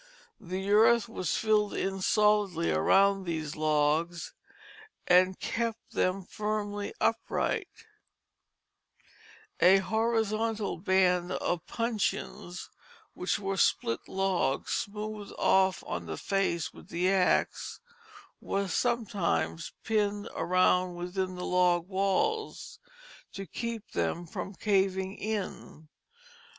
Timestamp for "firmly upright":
6.23-7.67